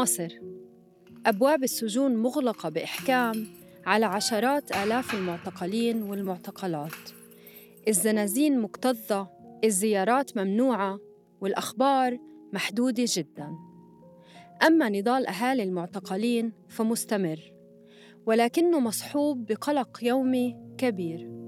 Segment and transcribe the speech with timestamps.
[0.00, 0.32] مصر.
[1.26, 3.46] أبواب السجون مغلقة بإحكام
[3.86, 6.92] على عشرات آلاف المعتقلين والمعتقلات.
[7.88, 9.28] الزنازين مكتظة
[9.64, 10.98] الزيارات ممنوعة
[11.40, 12.18] والأخبار
[12.52, 13.48] محدودة جداً.
[14.66, 17.52] أما نضال أهالي المعتقلين فمستمر
[18.26, 21.39] ولكنه مصحوب بقلق يومي كبير.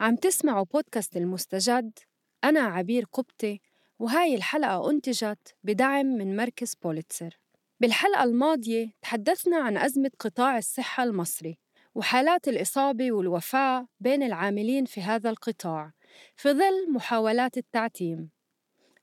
[0.00, 1.98] عم تسمعوا بودكاست المستجد؟
[2.44, 3.60] أنا عبير قبطي
[3.98, 7.38] وهاي الحلقة أنتجت بدعم من مركز بوليتسر
[7.80, 11.58] بالحلقة الماضية تحدثنا عن أزمة قطاع الصحة المصري
[11.94, 15.92] وحالات الإصابة والوفاة بين العاملين في هذا القطاع
[16.36, 18.30] في ظل محاولات التعتيم.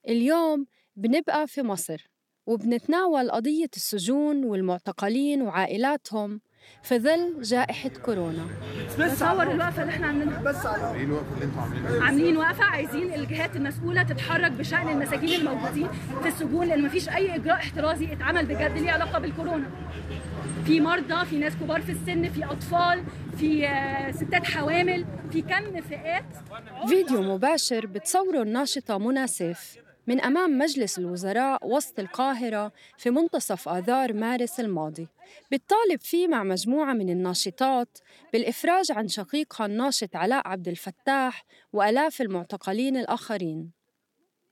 [0.08, 0.66] اليوم
[0.96, 2.10] بنبقى في مصر
[2.46, 6.42] وبنتناول قضية السجون والمعتقلين وعائلاتهم
[6.84, 8.48] في ظل جائحة كورونا
[8.98, 13.14] تصور الوقفة اللي إحنا عاملينها بس على إيه الوقفة اللي أنتوا عاملينها؟ عاملين وقفة عايزين
[13.14, 15.88] الجهات المسؤولة تتحرك بشأن المساجين الموجودين
[16.22, 19.70] في السجون لأن مفيش أي إجراء احترازي اتعمل بجد ليه علاقة بالكورونا.
[20.66, 23.04] في مرضى، في ناس كبار في السن، في أطفال،
[23.38, 26.26] في آه، ستات حوامل، في كم فئات
[26.88, 34.14] فيديو مباشر بتصوره الناشطة منى سيف من أمام مجلس الوزراء وسط القاهرة في منتصف آذار
[34.14, 35.08] مارس الماضي.
[35.52, 37.98] بتطالب فيه مع مجموعة من الناشطات
[38.34, 43.72] بالإفراج عن شقيقها الناشط علاء عبد الفتاح وألاف المعتقلين الآخرين.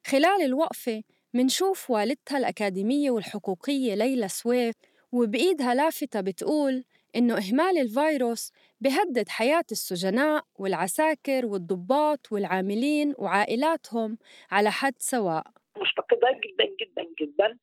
[0.06, 4.76] خلال الوقفة منشوف والدتها الأكاديمية والحقوقية ليلى سويف
[5.12, 6.84] وبإيدها لافتة بتقول
[7.16, 14.18] إنه إهمال الفيروس بهدد حياة السجناء والعساكر والضباط والعاملين وعائلاتهم
[14.52, 15.44] على حد سواء.
[15.78, 17.58] مفتقداه جدا جدا جدا.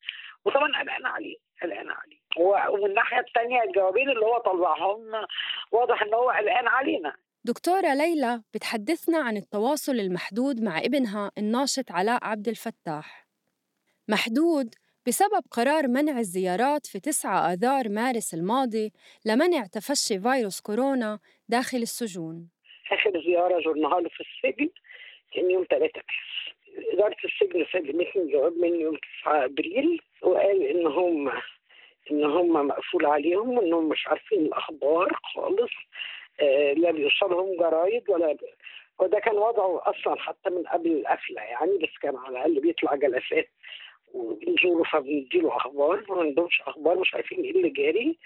[0.45, 2.19] وطبعا قلقانه عليه قلقانه عليه.
[2.69, 4.99] ومن الناحيه الثانية الجوابين اللي هو طلعهم
[5.71, 7.15] واضح إن هو قلقان علينا.
[7.43, 13.27] دكتورة ليلى بتحدثنا عن التواصل المحدود مع ابنها الناشط علاء عبد الفتاح.
[14.07, 14.75] محدود
[15.07, 18.91] بسبب قرار منع الزيارات في 9 آذار مارس الماضي
[19.25, 22.49] لمنع تفشي فيروس كورونا داخل السجون.
[22.91, 24.69] آخر زيارة زرناها له في السجن
[25.33, 26.55] كان يوم 3 مارس
[26.93, 31.29] إدارة السجن سلمتني جواب من يوم 9 أبريل وقال إن هم
[32.11, 35.71] إن هم مقفول عليهم وإنهم مش عارفين الأخبار خالص.
[36.39, 38.39] آه لا بيوصلهم جرايد ولا ب...
[38.99, 43.49] وده كان وضعه أصلا حتى من قبل القفلة يعني بس كان على الأقل بيطلع جلسات
[44.13, 48.19] وبنزوره فبنديله أخبار ما عندهمش أخبار مش عارفين إيه اللي جاري.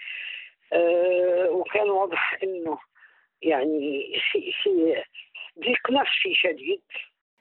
[0.72, 2.78] آه وكان واضح إنه
[3.42, 4.94] يعني في في
[5.60, 6.82] ضيق نفسي شديد.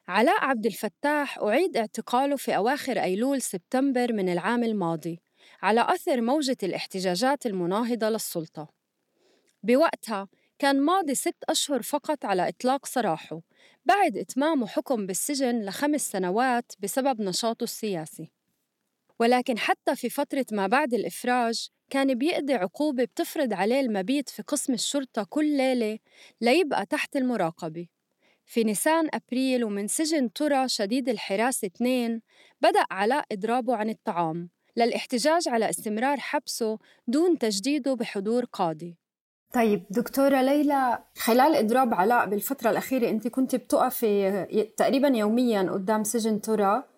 [0.07, 5.19] علاء عبد الفتاح أعيد اعتقاله في أواخر أيلول سبتمبر من العام الماضي
[5.61, 8.67] على أثر موجة الاحتجاجات المناهضة للسلطة.
[9.63, 10.27] بوقتها
[10.59, 13.41] كان ماضي ست أشهر فقط على إطلاق سراحه
[13.85, 18.31] بعد إتمامه حكم بالسجن لخمس سنوات بسبب نشاطه السياسي.
[19.23, 24.73] ولكن حتى في فترة ما بعد الإفراج كان بيقضي عقوبة بتفرض عليه المبيت في قسم
[24.73, 25.99] الشرطة كل ليلة
[26.41, 27.87] ليبقى تحت المراقبة.
[28.45, 32.21] في نيسان أبريل ومن سجن ترى شديد الحراسة 2
[32.61, 38.97] بدأ علاء إضرابه عن الطعام للاحتجاج على استمرار حبسه دون تجديده بحضور قاضي.
[39.53, 44.45] طيب دكتورة ليلى خلال إضراب علاء بالفترة الأخيرة أنت كنت بتقفي
[44.77, 46.92] تقريبا يوميا قدام سجن ترى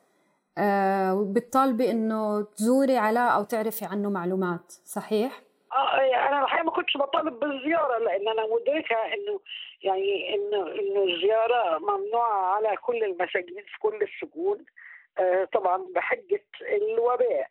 [1.13, 5.41] وبتطالبي إنه تزوري علاء أو تعرفي عنه معلومات صحيح؟
[5.73, 9.39] آه يعني أنا الحقيقة ما كنتش بطالب بالزيارة لأن أنا مدركة إنه
[9.83, 14.65] يعني إنه إنه الزيارة ممنوعة على كل المساجين في كل السجون.
[15.19, 17.47] آه طبعا بحجة الوباء.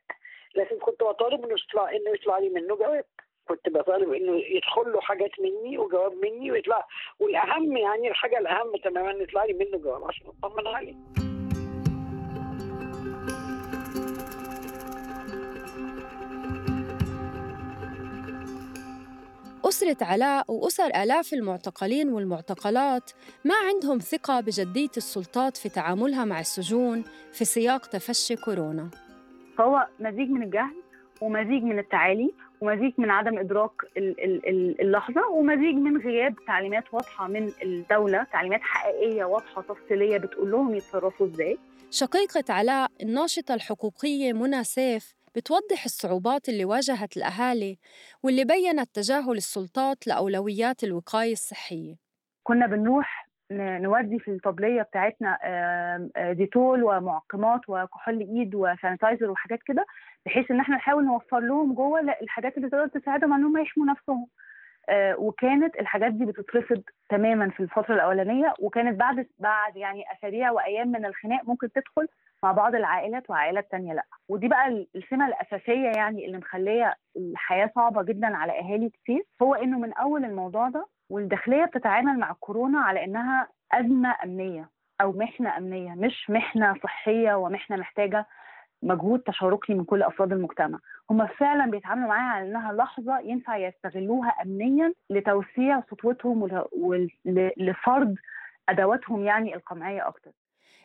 [0.54, 3.04] لكن كنت بطالب إنه يطلع إنه يطلع لي منه جواب.
[3.48, 6.86] كنت بطالب إنه يدخل له حاجات مني وجواب مني ويطلع.
[7.21, 10.94] والأهم يعني الحاجة الأهم تماما يطلع لي منه جواب عشان أطمن عليه.
[19.84, 23.10] أسرة علاء وأسر آلاف المعتقلين والمعتقلات
[23.45, 28.91] ما عندهم ثقة بجدية السلطات في تعاملها مع السجون في سياق تفشي كورونا.
[29.59, 30.83] فهو مزيج من الجهل
[31.21, 36.84] ومزيج من التعالي ومزيج من عدم إدراك ال- ال- ال- اللحظة ومزيج من غياب تعليمات
[36.95, 41.59] واضحة من الدولة تعليمات حقيقية واضحة تفصيلية بتقول لهم يتصرفوا إزاي.
[41.91, 47.78] شقيقة علاء الناشطة الحقوقية منى سيف بتوضح الصعوبات اللي واجهت الأهالي
[48.22, 51.95] واللي بيّنت تجاهل السلطات لأولويات الوقاية الصحية.
[52.42, 59.86] كنا بنروح نودي في الطبلية بتاعتنا آه، ديتول ومعقمات وكحول إيد و sanitizer وحاجات كده
[60.27, 64.27] بحيث إن إحنا نحاول نوفر لهم جوه الحاجات اللي تقدر تساعدهم على انهم يحموا نفسهم.
[64.89, 70.89] آه، وكانت الحاجات دي بتترفض تماما في الفترة الأولانية وكانت بعد بعد يعني أسابيع وأيام
[70.89, 72.07] من الخناق ممكن تدخل
[72.44, 74.04] مع بعض العائلات وعائلات تانية لأ.
[74.28, 79.78] ودي بقى السمة الأساسية يعني اللي مخلية الحياة صعبة جدا على أهالي كتير هو إنه
[79.78, 84.68] من أول الموضوع ده والداخلية بتتعامل مع الكورونا على إنها أزمة أمنية
[85.00, 88.26] أو محنة أمنية مش محنة صحية ومحنة محتاجة
[88.82, 90.78] مجهود تشاركي من كل أفراد المجتمع.
[91.10, 98.14] هم فعلا بيتعاملوا معاها على إنها لحظة ينفع يستغلوها امنيا لتوسيع سطوتهم ولفرض
[98.68, 100.30] أدواتهم يعني القمعية أكتر.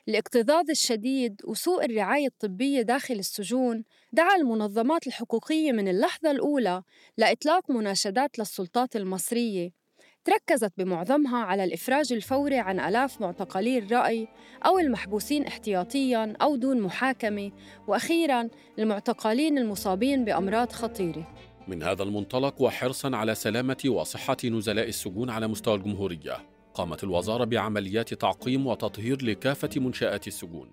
[0.09, 3.83] الاكتظاظ الشديد وسوء الرعاية الطبية داخل السجون
[4.13, 6.83] دعا المنظمات الحقوقية من اللحظة الأولى
[7.17, 9.71] لإطلاق مناشدات للسلطات المصرية.
[10.25, 14.27] تركزت بمعظمها على الإفراج الفوري عن آلاف معتقلي الرأي
[14.65, 17.51] أو المحبوسين احتياطياً أو دون محاكمة.
[17.87, 21.33] وأخيراً المعتقلين المصابين بأمراض خطيرة.
[21.67, 26.58] من هذا المنطلق وحرصاً على سلامة وصحة نزلاء السجون على مستوى الجمهورية.
[26.79, 30.69] قامت الوزارة بعمليات تعقيم وتطهير لكافة منشآت السجون.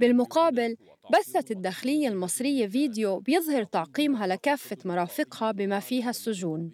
[0.00, 0.76] بالمقابل
[1.12, 6.70] بثت الداخلية المصرية فيديو بيظهر تعقيمها لكافة مرافقها بما فيها السجون.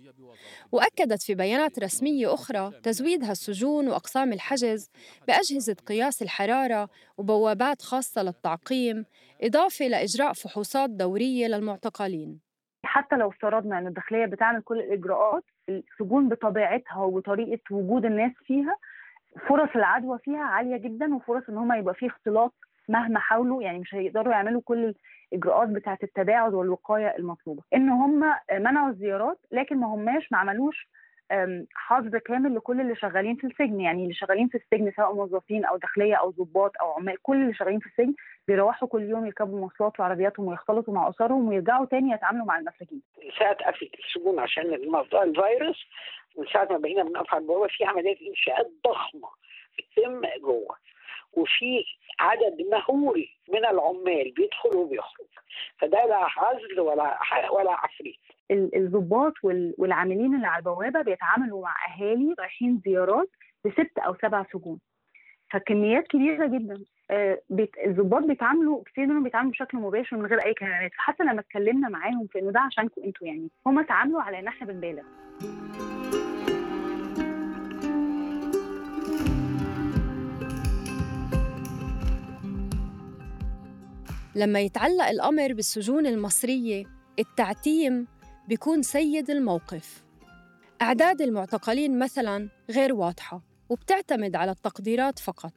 [0.72, 4.88] وأكدت في بيانات رسمية أخرى تزويدها السجون وأقسام الحجز
[5.28, 6.88] بأجهزة قياس الحرارة
[7.18, 9.04] وبوابات خاصة للتعقيم
[9.42, 12.43] إضافة لإجراء فحوصات دورية للمعتقلين.
[12.94, 18.76] حتى لو افترضنا أن الداخلية بتعمل كل الإجراءات السجون بطبيعتها وبطريقة وجود الناس فيها
[19.48, 22.54] فرص العدوى فيها عالية جدا وفرص إن هم يبقى فيه اختلاط
[22.88, 24.94] مهما حاولوا يعني مش هيقدروا يعملوا كل
[25.32, 27.62] الإجراءات بتاعة التباعد والوقاية المطلوبة.
[27.74, 30.88] إن هم منعوا الزيارات لكن ما هماش ما عملوش
[31.74, 35.76] حظر كامل لكل اللي شغالين في السجن يعني اللي شغالين في السجن سواء موظفين أو
[35.76, 38.14] داخلية أو ضباط أو عمال كل اللي شغالين في السجن
[38.48, 43.02] بيروحوا كل يوم يركبوا مواصلات وعربياتهم ويختلطوا مع أسرهم ويرجعوا تاني يتعاملوا مع المساجين.
[43.38, 44.74] ساعة قفل السجون عشان
[45.14, 45.86] الفيروس
[46.38, 49.28] من ساعة ما بقينا بنقف على البوابة في عمليات إنشاءات ضخمة
[49.78, 50.76] بتتم جوه
[51.32, 51.84] وفي
[52.20, 55.23] عدد مهول من العمال بيدخل وبيخرج
[55.78, 57.18] فده لا عزل ولا
[57.52, 58.20] ولا عفريت.
[58.50, 59.32] الضباط
[59.78, 63.28] والعاملين اللي على البوابة بيتعاملوا مع أهالي رايحين زيارات
[63.64, 64.78] بست أو سبع سجون.
[65.52, 66.84] فكميات كبيرة جدا.
[67.10, 67.40] آه،
[67.86, 70.90] الضباط بيتعاملوا كتير منهم بيتعاملوا بشكل مباشر من غير أي كلمات.
[70.98, 73.50] فحتى لما اتكلمنا معاهم في إنه ده عشانكم أنتوا يعني.
[73.66, 75.02] هم اتعاملوا على ان إحنا بنبالغ
[84.36, 86.84] لما يتعلق الأمر بالسجون المصرية
[87.18, 88.06] التعتيم
[88.48, 90.04] بيكون سيد الموقف
[90.82, 95.52] أعداد المعتقلين مثلاً غير واضحة وبتعتمد على التقديرات فقط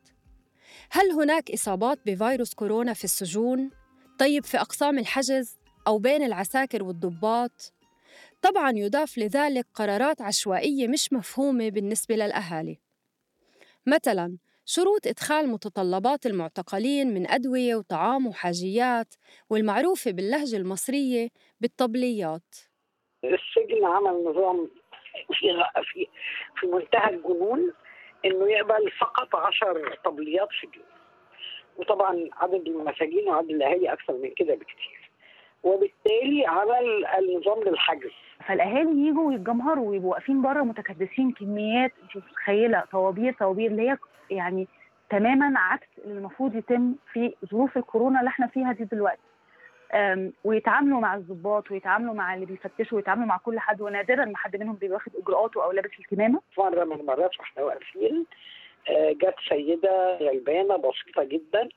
[0.91, 3.69] هل هناك إصابات بفيروس كورونا في السجون؟
[4.19, 5.57] طيب في أقسام الحجز
[5.87, 7.73] أو بين العساكر والضباط؟
[8.41, 12.79] طبعاً يضاف لذلك قرارات عشوائية مش مفهومة بالنسبة للأهالي
[13.85, 14.37] مثلاً
[14.69, 19.13] شروط إدخال متطلبات المعتقلين من أدوية وطعام وحاجيات
[19.49, 21.29] والمعروفة باللهجة المصرية
[21.61, 22.55] بالطبليات.
[23.23, 24.69] السجن عمل نظام
[25.33, 26.07] في في
[26.59, 27.73] في منتهى الجنون
[28.25, 30.87] إنه يقبل فقط 10 طبليات في اليوم
[31.77, 35.11] وطبعا عدد المساجين وعدد الأهالي أكثر من كده بكثير
[35.63, 38.11] وبالتالي عمل النظام للحجز.
[38.47, 43.97] فالأهالي يجوا ويتجمهروا ويبقوا واقفين بره متكدسين كميات أنت متخيلة طوابير طوابير اللي هي
[44.31, 44.67] يعني
[45.09, 49.21] تماما عكس اللي المفروض يتم في ظروف الكورونا اللي إحنا فيها دي دلوقتي.
[50.43, 54.75] ويتعاملوا مع الضباط ويتعاملوا مع اللي بيفتشوا ويتعاملوا مع كل حد ونادرا ما حد منهم
[54.75, 56.41] بيبقى واخد اجراءاته أو لابس الكمامة.
[56.57, 58.25] مرة من المرات وإحنا واقفين
[58.89, 61.69] آه، جت سيدة غلبانة بسيطة جدا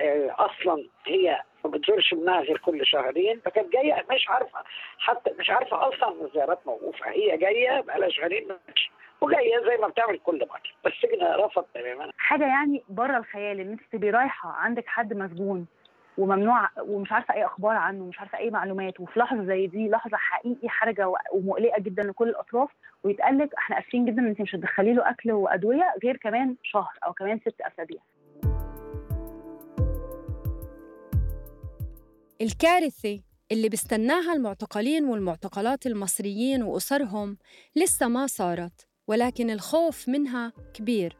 [0.00, 3.40] آه، أصلا هي ما بتزورش ابنها غير كل شهرين.
[3.44, 4.58] فكانت جاية مش عارفة
[4.98, 7.10] حتى مش عارفة أصلا ان الزيارات موقوفة.
[7.10, 8.48] هي جاية بقى لها شهرين
[9.20, 10.60] وجاية زي ما بتعمل كل مرة.
[10.84, 12.12] بس السجن رفض تماما.
[12.18, 15.66] حاجة يعني بره الخيال إن أنت تبقي رايحة عندك حد مسجون
[16.18, 20.16] وممنوع ومش عارفة أي أخبار عنه ومش عارفة أي معلومات وفي لحظة زي دي لحظة
[20.16, 22.68] حقيقي حرجة ومقلقة جدا لكل الأطراف
[23.04, 26.92] ويتقال لك إحنا آسفين جدا إن أنت مش هتدخلي له أكل وأدوية غير كمان شهر
[27.06, 27.98] أو كمان ست أسابيع.
[32.40, 33.20] الكارثة
[33.52, 37.38] اللي بيستناها المعتقلين والمعتقلات المصريين وأسرهم
[37.76, 41.16] لسه ما صارت ولكن الخوف منها كبير.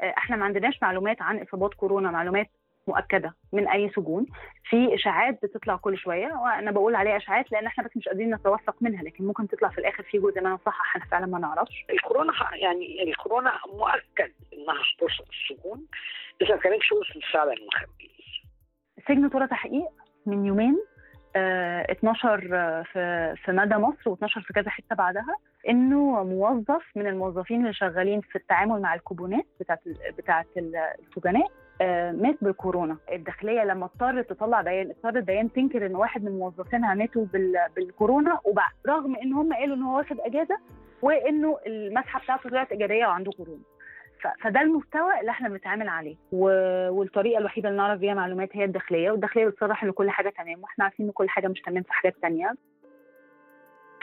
[0.00, 2.50] آه، إحنا ما عندناش معلومات عن إصابات كورونا معلومات
[2.88, 4.26] مؤكدة من أي سجون.
[4.70, 8.76] في إشاعات بتطلع كل شوية وأنا بقول عليها إشاعات لأن إحنا بس مش قادرين نتوثق
[8.80, 10.58] منها لكن ممكن تطلع في الآخر في جزء منها.
[10.66, 11.84] صح إحنا فعلا ما نعرفش.
[11.90, 15.86] الكورونا يعني الكورونا مؤكد إنها هتوصل السجون
[16.42, 18.10] اذا كانتش وصلت فعلا المخبئين
[19.08, 20.78] سجن ترى تحقيق؟ من يومين
[21.36, 22.40] 12
[22.92, 25.36] في في مدى مصر و12 في كذا حتة بعدها
[25.68, 29.80] إنه موظف من الموظفين اللي شغالين في التعامل مع الكوبونات بتاعت
[30.18, 31.46] بتاعت السجناء
[32.12, 32.96] مات بالكورونا.
[33.12, 37.26] الداخلية لما اضطرت تطلع بيان اضطرت بيان تنكر إن واحد من موظفينها ماتوا
[37.76, 38.38] بالكورونا
[38.88, 40.58] رغم إن هم قالوا إن هو واخد أجازة
[41.02, 43.62] وإنه المسحة بتاعته طلعت إيجابية وعنده كورونا.
[44.40, 46.16] فده المستوى اللي إحنا بنتعامل عليه.
[46.32, 50.84] والطريقة الوحيدة اللي نعرف بيها معلومات هي الداخلية والداخلية بتصرح إن كل حاجة تمام وإحنا
[50.84, 52.54] عارفين إن كل حاجة مش تمام في حاجات تانية.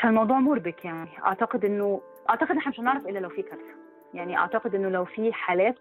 [0.02, 1.10] فالموضوع مربك يعني.
[1.26, 3.76] أعتقد إنه أعتقد إحنا مش هنعرف إلا لو في كارثة.
[4.14, 5.80] يعني أعتقد إنه لو في حالات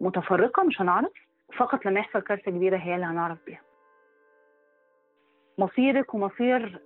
[0.00, 1.12] متفرقة مش هنعرف.
[1.56, 3.60] فقط لما يحصل كارثة كبيرة هي اللي هنعرف بيها.
[5.58, 6.80] مصيرك ومصير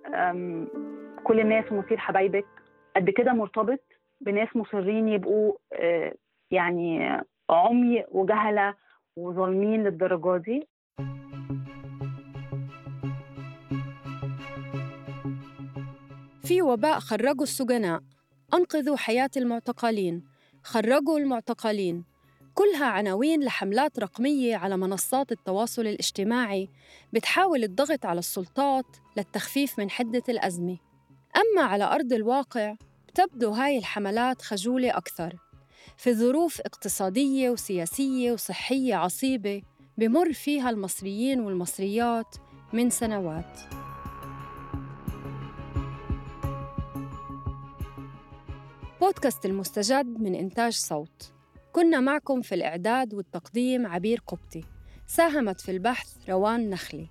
[1.23, 2.45] كل الناس ومصير حبايبك
[2.95, 3.79] قد كده مرتبط
[4.21, 5.53] بناس مصرين يبقوا
[6.53, 8.75] يعني عمي وجهلة
[9.15, 10.67] وظالمين للدرجة دي.
[16.43, 18.01] في وباء خرجوا السجناء
[18.53, 20.23] أنقذوا حياة المعتقلين
[20.63, 22.03] خرجوا المعتقلين.
[22.53, 26.69] كلها عناوين لحملات رقمية على منصات التواصل الاجتماعي
[27.13, 28.85] بتحاول الضغط على السلطات
[29.17, 30.77] للتخفيف من حدة الأزمة.
[31.37, 32.75] أما على أرض الواقع
[33.07, 35.33] بتبدو هاي الحملات خجولة أكثر.
[35.97, 39.61] في ظروف اقتصادية وسياسية وصحية عصيبة
[39.97, 42.35] بمر فيها المصريين والمصريات
[42.73, 43.59] من سنوات.
[49.01, 51.33] بودكاست المستجد من إنتاج صوت.
[51.71, 54.63] كنا معكم في الإعداد والتقديم عبير قبطي.
[55.07, 57.09] ساهمت في البحث روان نخلي.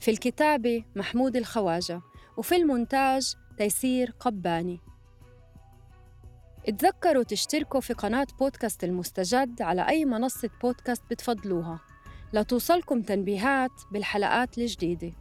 [0.00, 2.00] في الكتابة محمود الخواجة.
[2.36, 4.80] وفي المونتاج تيسير قباني.
[6.68, 11.80] اتذكروا تشتركوا في قناة بودكاست المستجد على أي منصة بودكاست بتفضلوها.
[12.32, 15.12] لتوصلكم تنبيهات بالحلقات الجديدة.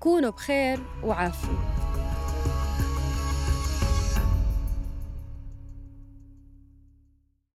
[0.00, 1.75] كونوا بخير وعافية